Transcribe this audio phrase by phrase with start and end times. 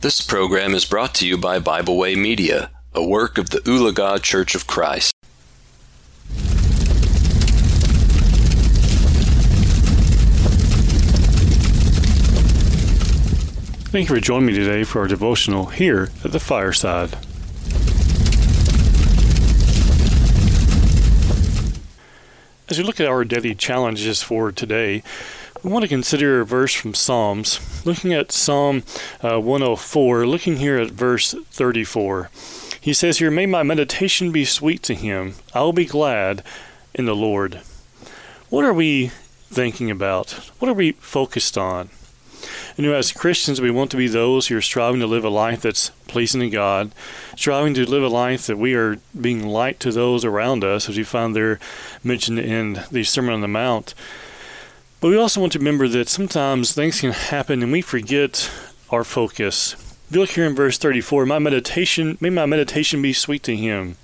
[0.00, 4.22] This program is brought to you by Bible Way Media, a work of the Ulaga
[4.22, 5.12] Church of Christ.
[13.90, 17.14] Thank you for joining me today for our devotional here at the fireside.
[22.68, 25.02] As we look at our daily challenges for today,
[25.62, 27.84] we want to consider a verse from Psalms.
[27.84, 28.84] Looking at Psalm
[29.22, 32.30] uh, 104, looking here at verse 34.
[32.80, 35.34] He says here, May my meditation be sweet to him.
[35.54, 36.42] I will be glad
[36.94, 37.60] in the Lord.
[38.48, 39.08] What are we
[39.48, 40.30] thinking about?
[40.58, 41.90] What are we focused on?
[42.76, 45.28] You know, as Christians, we want to be those who are striving to live a
[45.28, 46.92] life that's pleasing to God,
[47.36, 50.96] striving to live a life that we are being light to those around us, as
[50.96, 51.58] you find there
[52.04, 53.94] mentioned in the Sermon on the Mount.
[55.00, 58.50] But we also want to remember that sometimes things can happen and we forget
[58.90, 59.74] our focus.
[60.08, 63.54] If you look here in verse 34, my meditation, may my meditation be sweet to
[63.54, 63.96] him.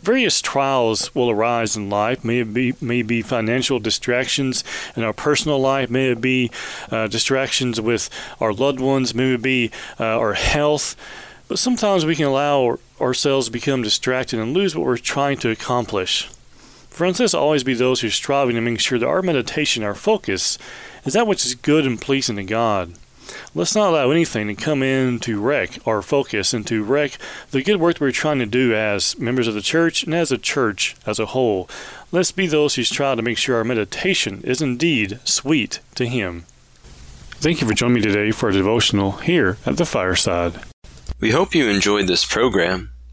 [0.00, 2.24] Various trials will arise in life.
[2.24, 4.64] May it be, may be financial distractions
[4.96, 5.88] in our personal life.
[5.88, 6.50] May it be
[6.90, 9.14] uh, distractions with our loved ones.
[9.14, 10.96] May it be uh, our health.
[11.46, 15.50] But sometimes we can allow ourselves to become distracted and lose what we're trying to
[15.50, 16.28] accomplish.
[16.94, 19.96] Friends, let's always be those who are striving to make sure that our meditation, our
[19.96, 20.58] focus,
[21.04, 22.94] is that which is good and pleasing to God.
[23.52, 27.18] Let's not allow anything to come in to wreck our focus and to wreck
[27.50, 30.30] the good work that we're trying to do as members of the church and as
[30.30, 31.68] a church as a whole.
[32.12, 36.44] Let's be those who strive to make sure our meditation is indeed sweet to Him.
[37.40, 40.60] Thank you for joining me today for a devotional here at the fireside.
[41.18, 42.93] We hope you enjoyed this program.